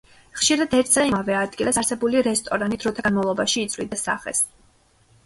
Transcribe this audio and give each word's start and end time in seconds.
ხშირად 0.37 0.71
ერთსა 0.77 1.01
და 1.01 1.09
იმავე 1.09 1.35
ადგილას 1.41 1.77
არსებული 1.81 2.23
რესტორანი 2.29 2.79
დროთა 2.85 3.05
განმავლობაში 3.09 3.63
იცვლიდა 3.67 4.01
სახეს. 4.05 4.41